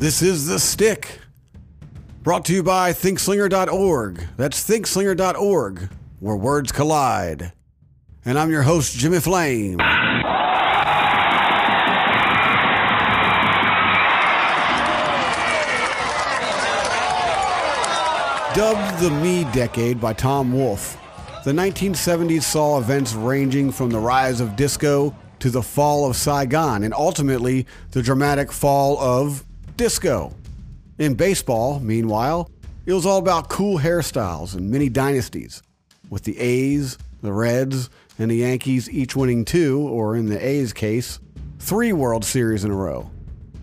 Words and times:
This 0.00 0.22
is 0.22 0.46
The 0.46 0.58
Stick, 0.58 1.18
brought 2.22 2.46
to 2.46 2.54
you 2.54 2.62
by 2.62 2.94
ThinkSlinger.org. 2.94 4.28
That's 4.38 4.66
ThinkSlinger.org, 4.66 5.90
where 6.20 6.36
words 6.36 6.72
collide. 6.72 7.52
And 8.24 8.38
I'm 8.38 8.50
your 8.50 8.62
host, 8.62 8.96
Jimmy 8.96 9.20
Flame. 9.20 9.76
Dubbed 18.56 19.02
the 19.02 19.10
Me 19.22 19.44
Decade 19.52 20.00
by 20.00 20.14
Tom 20.14 20.54
Wolfe, 20.54 20.96
the 21.44 21.52
1970s 21.52 22.44
saw 22.44 22.78
events 22.78 23.12
ranging 23.12 23.70
from 23.70 23.90
the 23.90 23.98
rise 23.98 24.40
of 24.40 24.56
disco 24.56 25.14
to 25.40 25.50
the 25.50 25.62
fall 25.62 26.08
of 26.08 26.16
Saigon 26.16 26.84
and 26.84 26.94
ultimately 26.94 27.66
the 27.90 28.00
dramatic 28.02 28.50
fall 28.50 28.98
of 28.98 29.44
disco. 29.80 30.30
In 30.98 31.14
baseball, 31.14 31.80
meanwhile, 31.80 32.50
it 32.84 32.92
was 32.92 33.06
all 33.06 33.16
about 33.16 33.48
cool 33.48 33.78
hairstyles 33.78 34.54
and 34.54 34.70
many 34.70 34.90
dynasties, 34.90 35.62
with 36.10 36.24
the 36.24 36.38
A's, 36.38 36.98
the 37.22 37.32
Reds, 37.32 37.88
and 38.18 38.30
the 38.30 38.36
Yankees 38.36 38.90
each 38.90 39.16
winning 39.16 39.42
two, 39.42 39.80
or 39.80 40.16
in 40.16 40.26
the 40.26 40.38
A's 40.38 40.74
case, 40.74 41.18
three 41.60 41.94
World 41.94 42.26
Series 42.26 42.62
in 42.62 42.70
a 42.70 42.74
row. 42.74 43.10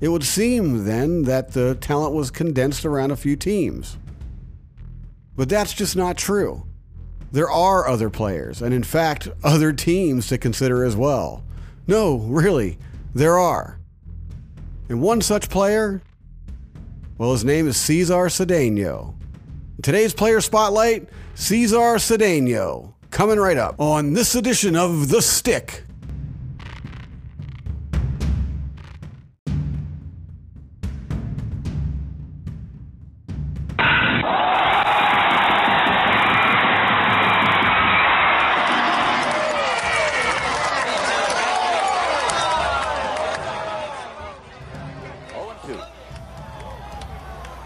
It 0.00 0.08
would 0.08 0.24
seem 0.24 0.84
then 0.84 1.22
that 1.26 1.52
the 1.52 1.76
talent 1.76 2.12
was 2.12 2.32
condensed 2.32 2.84
around 2.84 3.12
a 3.12 3.16
few 3.16 3.36
teams. 3.36 3.96
But 5.36 5.48
that's 5.48 5.72
just 5.72 5.94
not 5.94 6.16
true. 6.16 6.66
There 7.30 7.48
are 7.48 7.86
other 7.86 8.10
players, 8.10 8.62
and 8.62 8.74
in 8.74 8.82
fact, 8.82 9.28
other 9.44 9.72
teams 9.72 10.26
to 10.26 10.38
consider 10.38 10.82
as 10.82 10.96
well. 10.96 11.44
No, 11.86 12.16
really, 12.16 12.78
there 13.14 13.38
are. 13.38 13.79
And 14.90 15.00
one 15.00 15.20
such 15.20 15.48
player, 15.48 16.02
well, 17.16 17.30
his 17.30 17.44
name 17.44 17.68
is 17.68 17.76
Cesar 17.76 18.26
Cedeno. 18.26 19.14
Today's 19.84 20.12
player 20.12 20.40
spotlight, 20.40 21.08
Cesar 21.36 21.94
Cedeno, 21.94 22.94
coming 23.12 23.38
right 23.38 23.56
up 23.56 23.80
on 23.80 24.14
this 24.14 24.34
edition 24.34 24.74
of 24.74 25.08
The 25.08 25.22
Stick. 25.22 25.84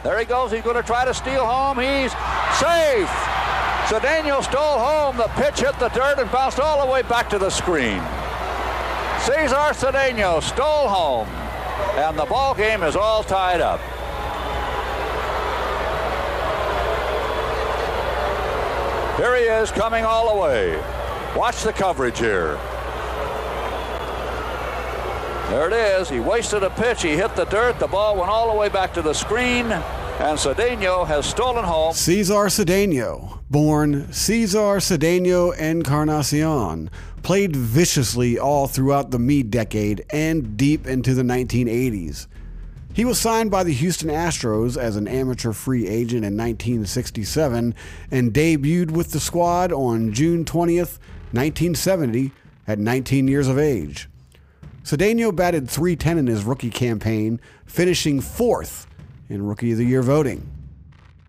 There 0.05 0.19
he 0.19 0.27
goes. 0.27 0.53
He's 0.53 0.61
going 0.61 0.77
to 0.77 0.83
try 0.83 1.07
to 1.07 1.15
steal 1.15 1.47
home. 1.47 1.79
He's 1.79 2.13
safe. 2.61 3.09
Cedeno 3.89 4.43
stole 4.43 4.79
home. 4.79 5.17
The 5.17 5.29
pitch 5.29 5.61
hit 5.61 5.79
the 5.79 5.89
dirt 5.89 6.19
and 6.19 6.31
bounced 6.31 6.61
all 6.61 6.85
the 6.85 6.93
way 6.93 7.01
back 7.01 7.31
to 7.31 7.39
the 7.39 7.49
screen. 7.49 8.03
Cesar 9.25 9.73
Cedeno 9.73 10.43
stole 10.43 10.89
home. 10.89 11.29
And 11.97 12.19
the 12.19 12.27
ball 12.27 12.55
game 12.55 12.83
is 12.83 12.97
all 12.97 13.25
tied 13.25 13.63
up. 13.63 13.81
Here 19.17 19.37
he 19.37 19.45
is 19.45 19.71
coming 19.71 20.05
all 20.05 20.35
the 20.35 20.41
way. 20.43 20.77
Watch 21.35 21.63
the 21.63 21.73
coverage 21.73 22.19
here. 22.19 22.59
There 25.51 25.69
it 25.69 25.73
is. 25.73 26.09
He 26.09 26.21
wasted 26.21 26.63
a 26.63 26.71
pitch. 26.71 27.03
He 27.03 27.11
hit 27.11 27.37
the 27.37 27.45
dirt. 27.45 27.79
The 27.79 27.87
ball 27.87 28.17
went 28.17 28.31
all 28.31 28.51
the 28.51 28.59
way 28.59 28.69
back 28.69 28.95
to 28.95 29.03
the 29.03 29.13
screen. 29.13 29.71
And 29.71 30.39
Cedeno 30.39 31.07
has 31.07 31.27
stolen 31.27 31.65
home. 31.65 31.93
Cesar 31.93 32.47
Cedeno, 32.47 33.41
born 33.51 34.13
Cesar 34.13 34.79
Cedeno 34.79 35.57
Encarnacion, 35.57 36.89
played 37.23 37.55
viciously 37.57 38.39
all 38.39 38.67
throughout 38.67 39.11
the 39.11 39.19
me 39.19 39.43
decade 39.43 40.05
and 40.11 40.57
deep 40.57 40.87
into 40.87 41.15
the 41.15 41.23
1980s. 41.23 42.27
He 42.95 43.05
was 43.05 43.19
signed 43.19 43.51
by 43.51 43.65
the 43.65 43.73
Houston 43.73 44.09
Astros 44.09 44.77
as 44.77 44.95
an 44.95 45.09
amateur 45.09 45.53
free 45.53 45.89
agent 45.89 46.25
in 46.25 46.37
1967 46.37 47.75
and 48.11 48.33
debuted 48.33 48.93
with 48.93 49.11
the 49.11 49.19
squad 49.19 49.73
on 49.73 50.13
June 50.13 50.45
20th, 50.45 50.99
1970, 51.33 52.31
at 52.69 52.79
19 52.79 53.27
years 53.27 53.49
of 53.49 53.59
age. 53.59 54.09
Cedeno 54.85 55.35
batted 55.35 55.69
310 55.71 56.19
in 56.19 56.27
his 56.27 56.45
rookie 56.45 56.69
campaign, 56.69 57.41
finishing 57.65 58.21
fourth 58.21 58.87
in 59.31 59.47
Rookie 59.47 59.73
of 59.73 59.79
the 59.79 59.87
Year 59.87 60.03
voting. 60.03 60.47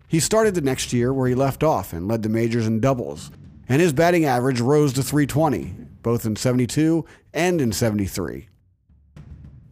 He 0.06 0.20
started 0.20 0.54
the 0.54 0.60
next 0.60 0.92
year 0.92 1.10
where 1.10 1.26
he 1.26 1.34
left 1.34 1.62
off 1.62 1.94
and 1.94 2.06
led 2.06 2.22
the 2.22 2.28
majors 2.28 2.66
in 2.66 2.80
doubles, 2.80 3.30
and 3.66 3.80
his 3.80 3.94
batting 3.94 4.26
average 4.26 4.60
rose 4.60 4.92
to 4.92 5.02
320, 5.02 5.74
both 6.02 6.26
in 6.26 6.36
72 6.36 7.06
and 7.32 7.62
in 7.62 7.72
73. 7.72 8.48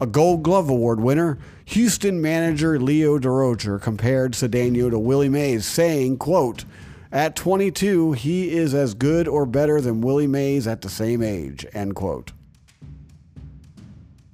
A 0.01 0.07
Gold 0.07 0.41
Glove 0.41 0.67
Award 0.67 0.99
winner, 0.99 1.37
Houston 1.65 2.19
manager 2.19 2.79
Leo 2.79 3.19
Durocher 3.19 3.79
compared 3.79 4.33
Cedeno 4.33 4.89
to 4.89 4.97
Willie 4.97 5.29
Mays, 5.29 5.63
saying, 5.63 6.17
quote, 6.17 6.65
at 7.11 7.35
22, 7.35 8.13
he 8.13 8.51
is 8.51 8.73
as 8.73 8.95
good 8.95 9.27
or 9.27 9.45
better 9.45 9.79
than 9.79 10.01
Willie 10.01 10.27
Mays 10.27 10.65
at 10.65 10.81
the 10.81 10.89
same 10.89 11.21
age, 11.21 11.67
end 11.71 11.95
quote. 11.95 12.33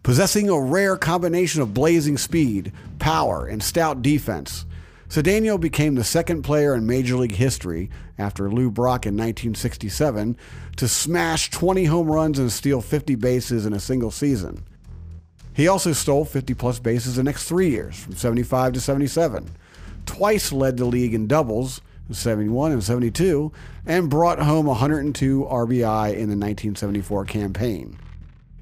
Possessing 0.03 0.49
a 0.49 0.59
rare 0.59 0.97
combination 0.97 1.61
of 1.61 1.75
blazing 1.75 2.17
speed, 2.17 2.71
power, 2.97 3.45
and 3.45 3.61
stout 3.61 4.01
defense, 4.01 4.65
Cedeno 5.09 5.59
became 5.59 5.93
the 5.93 6.03
second 6.03 6.41
player 6.41 6.73
in 6.73 6.87
Major 6.87 7.17
League 7.17 7.35
history, 7.35 7.91
after 8.17 8.49
Lou 8.49 8.71
Brock 8.71 9.05
in 9.05 9.13
1967, 9.13 10.35
to 10.77 10.87
smash 10.87 11.51
20 11.51 11.85
home 11.85 12.09
runs 12.09 12.39
and 12.39 12.51
steal 12.51 12.81
50 12.81 13.13
bases 13.15 13.67
in 13.67 13.73
a 13.73 13.79
single 13.79 14.09
season. 14.09 14.63
He 15.53 15.67
also 15.67 15.93
stole 15.93 16.25
50 16.25 16.55
plus 16.55 16.79
bases 16.79 17.17
the 17.17 17.23
next 17.23 17.47
three 17.47 17.69
years, 17.69 17.99
from 17.99 18.15
75 18.15 18.73
to 18.73 18.81
77. 18.81 19.51
Twice 20.07 20.51
led 20.51 20.77
the 20.77 20.85
league 20.85 21.13
in 21.13 21.27
doubles, 21.27 21.79
71 22.09 22.71
and 22.71 22.83
72, 22.83 23.51
and 23.85 24.09
brought 24.09 24.39
home 24.39 24.65
102 24.65 25.43
RBI 25.43 26.13
in 26.13 26.29
the 26.29 26.37
1974 26.37 27.25
campaign. 27.25 27.99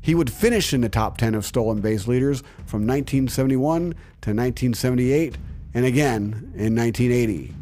He 0.02 0.16
would 0.16 0.32
finish 0.32 0.74
in 0.74 0.82
the 0.82 0.90
top 0.90 1.18
10 1.18 1.36
of 1.36 1.46
stolen 1.46 1.82
base 1.82 2.08
leaders 2.08 2.42
from 2.66 2.88
1971 2.88 3.82
to 3.82 3.92
1978 3.92 5.38
and 5.74 5.86
again 5.86 6.54
in 6.56 6.76
1980. 6.76 7.54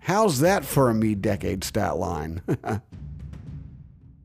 How's 0.00 0.40
that 0.40 0.64
for 0.64 0.90
a 0.90 0.94
me 0.94 1.14
decade 1.14 1.62
stat 1.62 1.96
line? 1.96 2.42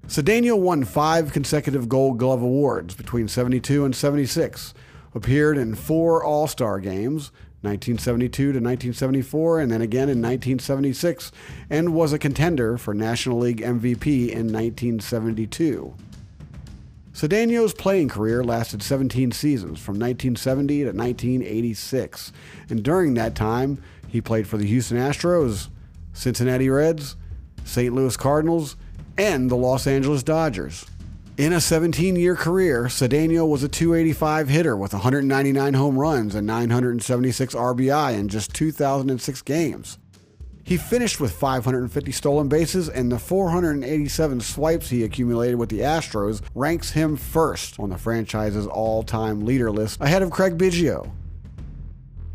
Cedeno 0.07 0.57
won 0.57 0.83
five 0.83 1.33
consecutive 1.33 1.89
Gold 1.89 2.19
Glove 2.19 2.41
Awards 2.41 2.93
between 2.95 3.27
72 3.27 3.85
and 3.85 3.95
76, 3.95 4.73
appeared 5.15 5.57
in 5.57 5.73
four 5.75 6.23
All 6.23 6.47
Star 6.47 6.79
games, 6.79 7.31
1972 7.61 8.29
to 8.29 8.49
1974, 8.49 9.59
and 9.59 9.71
then 9.71 9.81
again 9.81 10.09
in 10.09 10.21
1976, 10.21 11.31
and 11.69 11.95
was 11.95 12.13
a 12.13 12.19
contender 12.19 12.77
for 12.77 12.93
National 12.93 13.39
League 13.39 13.61
MVP 13.61 14.29
in 14.29 14.51
1972. 14.51 15.95
Cedeno's 17.15 17.73
playing 17.73 18.09
career 18.09 18.43
lasted 18.43 18.83
17 18.83 19.31
seasons 19.31 19.79
from 19.79 19.93
1970 19.93 20.79
to 20.79 20.85
1986, 20.87 22.33
and 22.67 22.83
during 22.83 23.13
that 23.13 23.35
time, 23.35 23.81
he 24.05 24.19
played 24.19 24.45
for 24.45 24.57
the 24.57 24.65
Houston 24.65 24.97
Astros, 24.97 25.69
Cincinnati 26.11 26.67
Reds, 26.69 27.15
St. 27.63 27.95
Louis 27.95 28.17
Cardinals, 28.17 28.75
and 29.17 29.49
the 29.49 29.55
Los 29.55 29.87
Angeles 29.87 30.23
Dodgers. 30.23 30.85
In 31.37 31.53
a 31.53 31.61
17 31.61 32.17
year 32.17 32.35
career, 32.35 32.83
Cedeno 32.87 33.47
was 33.47 33.63
a 33.63 33.69
285 33.69 34.49
hitter 34.49 34.75
with 34.75 34.91
199 34.91 35.73
home 35.73 35.97
runs 35.97 36.35
and 36.35 36.45
976 36.45 37.55
RBI 37.55 38.13
in 38.19 38.27
just 38.27 38.53
2006 38.53 39.41
games. 39.43 39.99
He 40.65 40.77
finished 40.77 41.19
with 41.19 41.31
550 41.31 42.11
stolen 42.11 42.47
bases, 42.47 42.89
and 42.89 43.11
the 43.11 43.19
487 43.19 44.41
swipes 44.41 44.89
he 44.89 45.03
accumulated 45.03 45.59
with 45.59 45.69
the 45.69 45.81
Astros 45.81 46.41
ranks 46.55 46.89
him 46.89 47.17
first 47.17 47.79
on 47.79 47.91
the 47.91 47.99
franchise's 47.99 48.65
all 48.65 49.03
time 49.03 49.45
leader 49.45 49.69
list, 49.69 50.01
ahead 50.01 50.23
of 50.23 50.31
Craig 50.31 50.57
Biggio. 50.57 51.11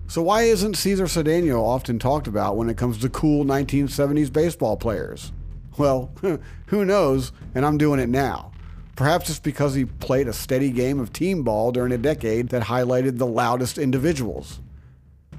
So, 0.06 0.23
why 0.23 0.43
isn't 0.43 0.77
Cesar 0.77 1.06
Cedeno 1.06 1.61
often 1.61 1.99
talked 1.99 2.29
about 2.29 2.56
when 2.56 2.71
it 2.71 2.77
comes 2.77 2.99
to 2.99 3.09
cool 3.09 3.44
1970s 3.44 4.32
baseball 4.32 4.77
players? 4.77 5.32
Well, 5.77 6.12
who 6.67 6.85
knows, 6.85 7.32
and 7.56 7.67
I'm 7.67 7.79
doing 7.79 7.99
it 7.99 8.09
now. 8.09 8.53
Perhaps 8.94 9.29
it's 9.31 9.41
because 9.41 9.75
he 9.75 9.87
played 9.87 10.29
a 10.29 10.32
steady 10.32 10.71
game 10.71 11.00
of 11.00 11.12
team 11.12 11.43
ball 11.43 11.73
during 11.73 11.91
a 11.91 11.99
decade 11.99 12.50
that 12.50 12.62
highlighted 12.62 13.19
the 13.19 13.27
loudest 13.27 13.77
individuals. 13.77 14.61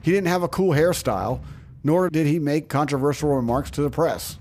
He 0.01 0.11
didn't 0.11 0.27
have 0.27 0.43
a 0.43 0.49
cool 0.49 0.73
hairstyle, 0.73 1.41
nor 1.83 2.09
did 2.09 2.27
he 2.27 2.39
make 2.39 2.69
controversial 2.69 3.29
remarks 3.35 3.71
to 3.71 3.81
the 3.81 3.89
press. 3.89 4.37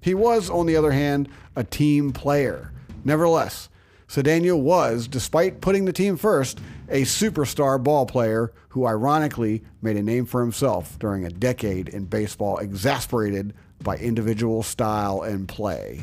He 0.00 0.14
was, 0.14 0.48
on 0.48 0.66
the 0.66 0.76
other 0.76 0.92
hand, 0.92 1.28
a 1.56 1.64
team 1.64 2.12
player. 2.12 2.72
Nevertheless, 3.04 3.68
Cedeno 4.08 4.58
was, 4.58 5.08
despite 5.08 5.60
putting 5.60 5.84
the 5.84 5.92
team 5.92 6.16
first, 6.16 6.60
a 6.88 7.02
superstar 7.02 7.82
ball 7.82 8.06
player 8.06 8.52
who 8.68 8.86
ironically 8.86 9.64
made 9.82 9.96
a 9.96 10.02
name 10.02 10.26
for 10.26 10.40
himself 10.40 10.98
during 10.98 11.24
a 11.24 11.30
decade 11.30 11.88
in 11.88 12.04
baseball 12.04 12.58
exasperated 12.58 13.52
by 13.82 13.96
individual 13.96 14.62
style 14.62 15.22
and 15.22 15.48
play. 15.48 16.02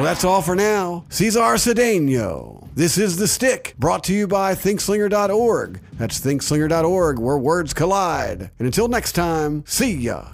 Well, 0.00 0.06
that's 0.06 0.24
all 0.24 0.40
for 0.40 0.56
now. 0.56 1.04
Cesar 1.10 1.58
Cedeno. 1.58 2.66
This 2.74 2.96
is 2.96 3.18
The 3.18 3.28
Stick, 3.28 3.74
brought 3.78 4.02
to 4.04 4.14
you 4.14 4.26
by 4.26 4.54
ThinkSlinger.org. 4.54 5.78
That's 5.98 6.20
ThinkSlinger.org, 6.20 7.18
where 7.18 7.36
words 7.36 7.74
collide. 7.74 8.50
And 8.58 8.64
until 8.64 8.88
next 8.88 9.12
time, 9.12 9.62
see 9.66 9.92
ya. 9.92 10.24